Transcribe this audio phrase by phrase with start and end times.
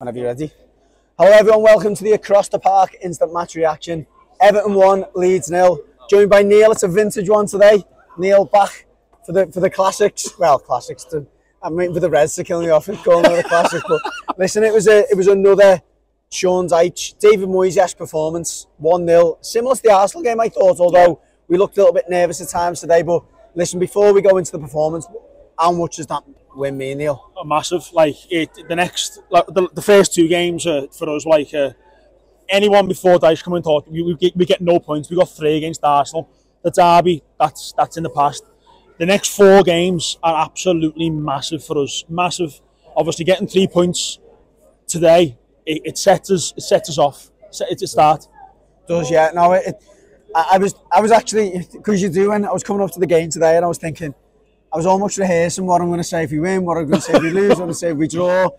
[0.00, 0.52] Whenever you're ready.
[1.18, 4.06] Hello everyone, welcome to the Across the Park Instant Match Reaction.
[4.40, 5.80] Everton 1, Leeds nil.
[6.08, 7.82] Joined by Neil, it's a vintage one today.
[8.16, 8.86] Neil back
[9.26, 10.38] for the for the classics.
[10.38, 11.02] Well, classics.
[11.06, 11.26] To,
[11.60, 13.82] I'm waiting for the Reds to kill me off and call them the classics.
[13.88, 14.00] But
[14.38, 15.82] listen, it was a it was another
[16.30, 18.68] Sean Dyche, David Moyes performance.
[18.80, 19.44] 1-0.
[19.44, 22.50] Similar to the Arsenal game, I thought, although we looked a little bit nervous at
[22.50, 23.02] times today.
[23.02, 23.24] But
[23.56, 25.08] listen, before we go into the performance,
[25.58, 26.22] how much does that
[26.58, 27.32] win me, Neil?
[27.40, 27.88] A massive.
[27.92, 31.70] Like it, the next, like the, the first two games uh, for us, like uh,
[32.48, 35.08] anyone before Dyche come and talk, we, we, get, we get no points.
[35.08, 36.28] We got three against Arsenal.
[36.62, 38.44] The derby, that's that's in the past.
[38.98, 42.04] The next four games are absolutely massive for us.
[42.08, 42.60] Massive.
[42.96, 44.18] Obviously, getting three points
[44.88, 47.30] today, it, it sets us it sets us off.
[47.70, 48.26] It's a start.
[48.88, 49.30] Does yeah.
[49.32, 49.84] No, it, it
[50.34, 52.44] I, I was I was actually because you're doing.
[52.44, 54.14] I was coming up to the game today, and I was thinking
[54.72, 57.00] I was almost rehearsing what I'm going to say if we win, what I'm going
[57.00, 58.50] to say if we lose, what I'm going to say if we draw.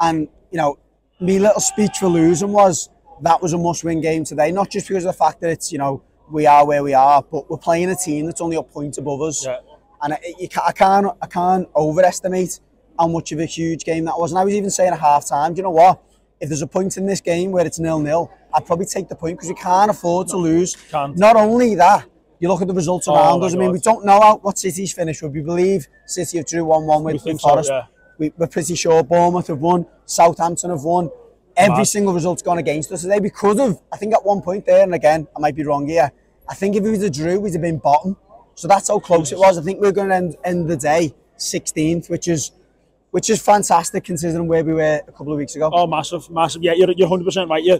[0.00, 0.78] And, you know,
[1.20, 2.88] my little speech for losing was
[3.22, 4.52] that was a must-win game today.
[4.52, 7.22] Not just because of the fact that it's, you know, we are where we are,
[7.22, 9.44] but we're playing a team that's only a point above us.
[9.44, 9.58] Yeah.
[10.02, 12.60] And I, you, I, can't, I can't overestimate
[12.98, 14.32] how much of a huge game that was.
[14.32, 16.02] And I was even saying at half time, do you know what?
[16.40, 19.38] If there's a point in this game where it's nil-nil, I'd probably take the point
[19.38, 20.76] because we can't afford to lose.
[20.90, 21.16] Can't.
[21.16, 22.06] Not only that,
[22.40, 23.54] you look at the results oh around us.
[23.54, 25.32] I mean, we don't know how, what City's finish would.
[25.32, 27.68] We believe City have drew 1-1 with, with Forest.
[27.68, 27.86] So, yeah.
[28.18, 31.10] we, are pretty sure Bournemouth have won, Southampton have won.
[31.56, 31.88] Every Mad.
[31.88, 34.94] single result's gone against us today because of, I think at one point there, and
[34.94, 36.12] again, I might be wrong here,
[36.48, 38.16] I think if it was a drew, we'd have been bottom.
[38.54, 39.58] So that's how close it was.
[39.58, 42.52] I think we're going to end, end the day 16th, which is
[43.12, 45.70] which is fantastic considering where we were a couple of weeks ago.
[45.72, 46.62] Oh, massive, massive.
[46.62, 47.64] Yeah, you're, you're 100% right.
[47.64, 47.78] Yeah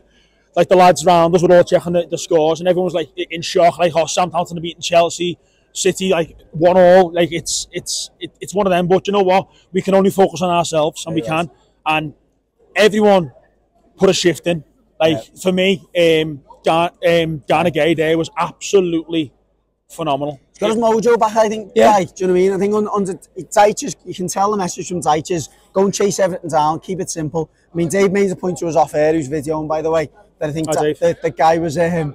[0.56, 3.10] like the lads around us were all checking the, the scores and everyone was like
[3.16, 5.38] in shock, like oh Southampton are beating Chelsea,
[5.72, 8.88] City like one all, like it's it's it, it's one of them.
[8.88, 9.48] But you know what?
[9.72, 11.50] We can only focus on ourselves and we can.
[11.84, 12.14] And
[12.74, 13.32] everyone
[13.96, 14.64] put a shift in.
[14.98, 15.40] Like yeah.
[15.42, 19.32] for me, um, Dan, um, Gana Gueye there was absolutely
[19.90, 20.40] phenomenal.
[20.50, 21.72] He's got his mojo back, I think.
[21.74, 21.90] Yeah.
[21.90, 22.52] Right, do you know what I mean?
[22.52, 26.18] I think on, under Dyche, you can tell the message from Dyche go and chase
[26.18, 27.50] everything down, keep it simple.
[27.70, 30.10] I mean, Dave made a point to us off air, who's videoing, by the way,
[30.38, 32.14] that I think that, the, the guy was um,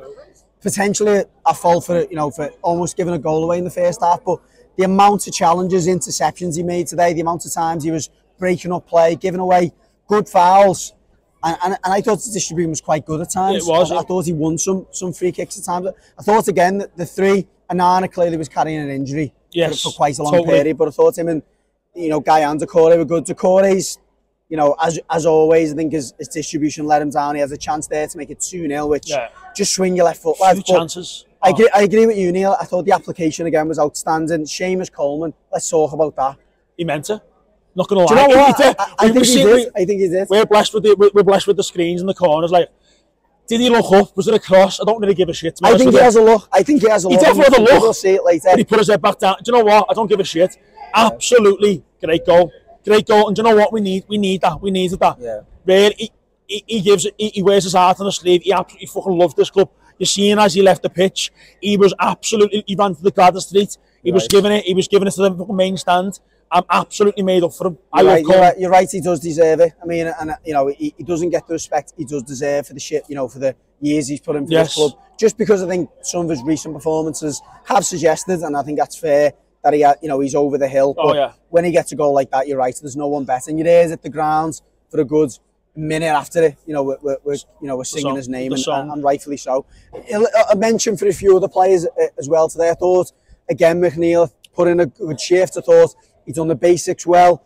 [0.61, 4.01] potentially a fault for you know for almost giving a goal away in the first
[4.01, 4.23] half.
[4.23, 4.39] But
[4.77, 8.71] the amount of challenges, interceptions he made today, the amount of times he was breaking
[8.71, 9.71] up play, giving away
[10.07, 10.93] good fouls.
[11.43, 13.65] And, and, and I thought the distribution was quite good at times.
[13.65, 13.91] It was.
[13.91, 15.87] I, I, thought he won some some free kicks at times.
[16.17, 19.95] I thought again that the three, Onana clearly was carrying an injury yes, for, for
[19.95, 20.57] quite a long totally.
[20.57, 20.77] period.
[20.77, 21.41] But I thought him and
[21.95, 23.25] you know Gueye and Doucouré were good.
[23.25, 23.97] Doucouré's
[24.51, 27.35] you know, as as always, I think his, his distribution let him down.
[27.35, 29.29] He has a chance there to make it 2 0, which yeah.
[29.55, 30.35] just swing your left foot.
[30.37, 31.25] Few chances.
[31.41, 31.53] I, oh.
[31.53, 32.57] agree, I agree with you, Neil.
[32.59, 34.43] I thought the application again was outstanding.
[34.43, 36.37] Seamus Coleman, let's talk about that.
[36.75, 37.21] He meant it.
[37.75, 38.07] Not gonna lie.
[38.07, 38.61] Do you know what?
[38.61, 39.69] I, I, I think he did.
[39.73, 40.27] I think he did.
[40.29, 42.51] We're blessed with the we're blessed with the screens in the corners.
[42.51, 42.67] Like,
[43.47, 44.17] did he look up?
[44.17, 44.81] Was it a cross?
[44.81, 45.59] I don't really give a shit.
[45.63, 46.49] I think he has a look.
[46.51, 47.19] I think he has a look.
[47.21, 47.81] He definitely has a look.
[47.83, 48.49] We'll see it later.
[48.49, 49.37] But he put his head back down.
[49.41, 49.85] Do you know what?
[49.89, 50.57] I don't give a shit.
[50.93, 52.51] Absolutely great goal
[52.83, 53.71] great goal, and do you know what?
[53.73, 54.61] We need, we need that.
[54.61, 55.17] We needed that.
[55.19, 55.41] Yeah.
[55.65, 56.11] Really, he,
[56.47, 58.41] he, he gives, he, he wears his heart on his sleeve.
[58.43, 59.69] He absolutely fucking loved this club.
[59.97, 61.31] You're seeing as he left the pitch,
[61.61, 63.77] he was absolutely, he ran to the Gladys Street.
[64.03, 64.15] He right.
[64.15, 66.19] was giving it, he was giving it to the main stand.
[66.51, 67.77] I'm absolutely made up for him.
[67.93, 69.73] I you're, right, you're, right, you're right, he does deserve it.
[69.81, 72.67] I mean, and uh, you know, he, he doesn't get the respect he does deserve
[72.67, 74.67] for the shit, you know, for the years he's put in for yes.
[74.67, 74.99] this club.
[75.17, 78.97] Just because I think some of his recent performances have suggested, and I think that's
[78.97, 80.95] fair, that he, you know, he's over the hill.
[80.97, 81.33] Oh, but oh, yeah.
[81.49, 82.75] when he gets a goal like that, you're right.
[82.79, 83.49] There's no one better.
[83.49, 85.31] And you're there at the ground for a good
[85.75, 86.57] minute after it.
[86.65, 89.65] You know, we're, we're, you know we're singing his name, and, and, rightfully so.
[89.93, 92.69] I mentioned for a few other players uh, as well today.
[92.69, 93.11] I thought
[93.49, 95.57] again, McNeil put in a good shift.
[95.57, 95.95] I thought
[96.25, 97.45] he's done the basics well.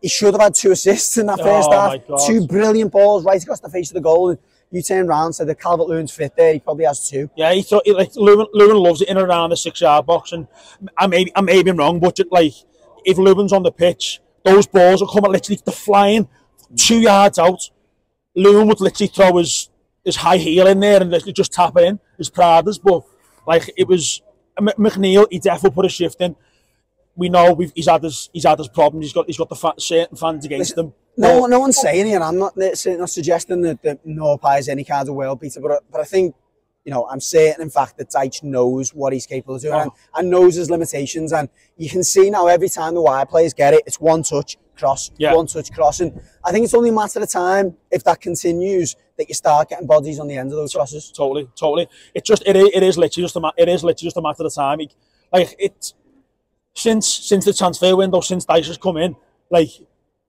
[0.00, 2.26] He should have had two assists in that first oh, half.
[2.26, 4.36] Two brilliant balls right across the face of the goal
[4.74, 6.52] You turn round, so the Calvert Lewin's fit there.
[6.52, 7.30] He probably has two.
[7.36, 10.32] Yeah, he thought like Lewin, Lewin loves it in and around the six yard box,
[10.32, 10.48] and
[10.98, 12.54] I may I may be wrong, but it, like
[13.04, 16.28] if Lewin's on the pitch, those balls will come at literally the flying
[16.76, 17.70] two yards out.
[18.34, 19.70] Lewin would literally throw his
[20.04, 23.04] his high heel in there and literally just tap it in his Pradas, but
[23.46, 24.22] like it was
[24.58, 26.34] McNeil, he definitely put a shift in.
[27.16, 29.06] We know we've, he's had his he's had his problems.
[29.06, 30.92] He's got he's got the fa- certain fans against him.
[31.16, 35.08] No, no one's saying it, I'm not, not suggesting that, that Maupay is any kind
[35.08, 36.34] of world beater, but, but I think,
[36.84, 39.80] you know, I'm certain, in fact, that Dyche knows what he's capable of doing oh.
[39.82, 41.32] and, and, knows his limitations.
[41.32, 44.58] And you can see now every time the wire players get it, it's one touch,
[44.76, 45.34] cross, yeah.
[45.34, 46.00] one touch, cross.
[46.00, 49.68] And I think it's only a matter of time, if that continues, that you start
[49.68, 51.12] getting bodies on the end of those crosses.
[51.12, 51.88] Totally, totally.
[52.12, 54.52] It's just, it, it is literally just a, it is literally just a matter of
[54.52, 54.80] time.
[55.32, 55.94] Like, it's,
[56.74, 59.16] since, since the transfer window, since Dyche has come in,
[59.50, 59.70] like,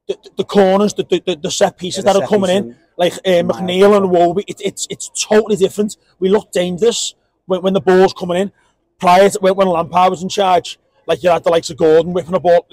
[0.07, 3.13] the, the corners, the, the, the set pieces Yeah, the that are coming in, like
[3.13, 5.97] uh, McNeil and Iwobi, it, it's it's totally different.
[6.19, 7.15] We look dangerous
[7.47, 8.51] when, when the ball's coming in.
[9.00, 10.77] Prior to when, when Lampard was in charge,
[11.07, 12.68] like you had the likes of Gordon whipping a ball.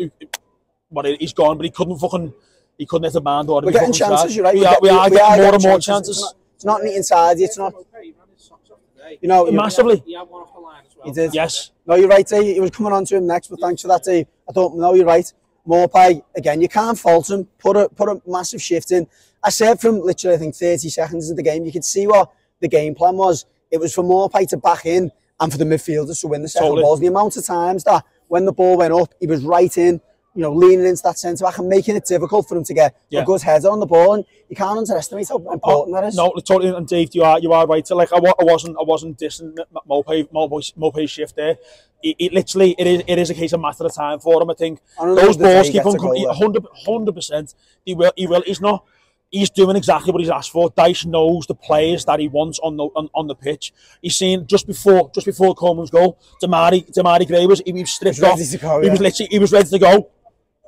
[0.90, 2.34] What he's gone, but he couldn't fucking
[2.76, 4.54] he couldn't hit a band or We're getting chances, you're right.
[4.54, 6.20] We are, we are we getting more and more It's chances.
[6.20, 7.72] not, it's not neat inside it's not,
[8.02, 9.18] He ran his socks off today.
[9.22, 10.02] you know, Massively.
[10.04, 10.91] He had one off the line as well.
[11.04, 11.34] He did.
[11.34, 11.70] Yes.
[11.86, 12.54] No, you're right, Dave.
[12.54, 14.26] He was coming on to him next, but thanks for that, Dave.
[14.48, 15.30] I don't know, you're right.
[15.66, 17.46] Maupay, again, you can't fault him.
[17.58, 19.06] Put a put a massive shift in.
[19.44, 22.30] I said from literally, I think, 30 seconds of the game, you could see what
[22.60, 23.46] the game plan was.
[23.70, 25.10] It was for Maupay to back in
[25.40, 26.82] and for the midfielders to win the second Totally.
[26.82, 27.00] balls.
[27.00, 30.00] The amount of times that when the ball went up, he was right in,
[30.34, 32.96] you know, leaning into that centre back and making it difficult for him to get
[33.10, 33.20] Yeah.
[33.20, 34.14] a good header on the ball.
[34.14, 36.16] And you can't underestimate how important oh, that is.
[36.16, 36.74] No, totally.
[36.74, 37.86] And Dave, you are you are right.
[37.86, 39.54] So like I, I wasn't I wasn't dissing
[39.88, 41.56] Maupay Maupay's shift there.
[42.02, 44.50] It, it literally it is it is a case of matter of time for him.
[44.50, 46.24] I think I those if the day balls keep on coming.
[46.24, 47.54] 100 percent.
[47.84, 48.12] He will.
[48.16, 48.42] He will.
[48.42, 48.84] He's not.
[49.30, 50.70] He's doing exactly what he's asked for.
[50.72, 53.72] Dyche knows the players that he wants on the on, on the pitch.
[54.02, 58.16] He's seen just before just before Coleman's goal, Demarai Demarai Gray was he was stripped
[58.16, 58.50] He was ready off.
[58.50, 60.10] to go, He was literally he was ready to go.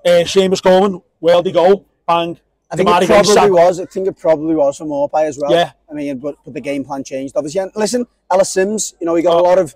[0.05, 1.85] Uh, Seamus Coleman, where he go?
[2.07, 2.39] Bang.
[2.71, 3.79] I think it probably was.
[3.81, 5.51] I think it probably was for Maupay as well.
[5.53, 5.73] Yeah.
[5.89, 7.61] I mean, but, but the game plan changed, obviously.
[7.61, 9.43] And listen, Ellis Sims, you know, he got a Oh.
[9.43, 9.75] lot of,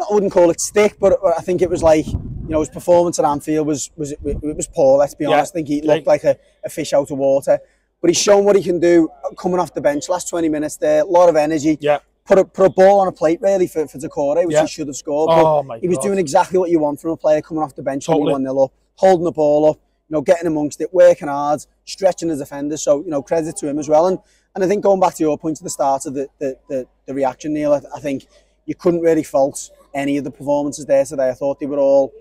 [0.00, 2.18] I wouldn't call it stick, but I think it was like, you
[2.48, 5.30] know, his performance at Anfield was was it, was poor, let's be Yeah.
[5.32, 5.52] honest.
[5.52, 7.58] I think he looked like a, a fish out of water.
[8.00, 10.08] But he's shown what he can do coming off the bench.
[10.08, 11.78] Last 20 minutes there, a lot of energy.
[11.80, 11.98] Yeah.
[12.26, 14.62] Put a, put a ball on a plate, really, for, for Doucouré, which Yeah.
[14.62, 15.30] he should have scored.
[15.32, 16.04] Oh, but my he was God.
[16.04, 18.30] doing exactly what you want from a player coming off the bench when Totally.
[18.30, 19.76] you 1 0 up, holding the ball up,
[20.08, 22.82] you know, getting amongst it, working hard, stretching the defenders.
[22.82, 24.06] So, you know, credit to him as well.
[24.06, 24.18] And
[24.54, 26.86] and I think going back to your point at the start of the the, the,
[27.06, 28.26] the reaction, Neil, I, I think
[28.64, 31.28] you couldn't really fault any of the performances there today.
[31.30, 32.12] I thought they were all,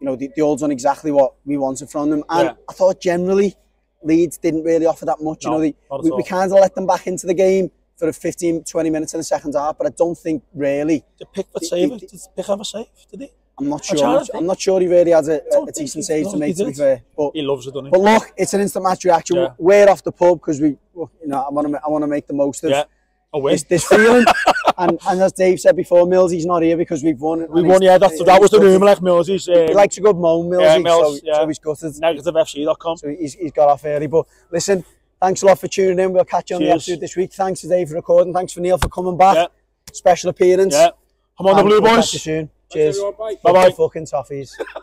[0.00, 2.24] you know, they, they all done exactly what we wanted from them.
[2.28, 2.54] And Yeah.
[2.68, 3.54] I thought generally
[4.02, 5.44] Leeds didn't really offer that much.
[5.44, 8.12] you know, they, we, we kind of let them back into the game for a
[8.12, 11.04] 15, 20 minutes in the second half, but I don't think really.
[11.18, 12.00] Did Pickford save it?
[12.08, 12.86] Did Pick have a save?
[13.10, 13.30] Did he?
[13.60, 14.04] I'm not sure.
[14.18, 16.56] I'm, I'm not sure he really had a, a, a decent save no, to make,
[16.56, 17.02] to be fair.
[17.16, 17.90] But He loves it, doesn't he?
[17.90, 19.36] but look, it's an instant match reaction.
[19.36, 19.48] Yeah.
[19.58, 22.08] We're off the pub because we, well, you know, I want to, I want to
[22.08, 22.84] make the most of yeah.
[23.32, 24.24] This, this feeling.
[24.78, 27.46] and and as Dave said before, Mills, he's not here because we've won.
[27.50, 27.96] We won, yeah.
[27.96, 28.72] That's, that was the gutted.
[28.72, 29.44] rumour, like Millsy's.
[29.46, 30.62] He Um, likes a good moan, Mills.
[30.64, 31.34] Yeah, so, Mills, yeah.
[31.34, 31.92] so he's gutted.
[31.94, 32.96] negativefc.com.
[32.96, 34.08] So he's, he's got off early.
[34.08, 34.84] But listen,
[35.22, 36.12] thanks a lot for tuning in.
[36.12, 36.88] We'll catch you on the Cheers.
[36.88, 37.32] episode this week.
[37.32, 38.32] Thanks to Dave for recording.
[38.34, 39.36] Thanks for Neil for coming back.
[39.36, 39.46] Yeah.
[39.92, 40.74] Special appearance.
[40.74, 40.90] Yeah.
[41.38, 42.06] Come on, the And Blue we'll Boys.
[42.06, 42.50] catch you soon.
[42.72, 43.00] Cheers.
[43.42, 43.70] Bye-bye.
[43.72, 44.52] Fucking toffees.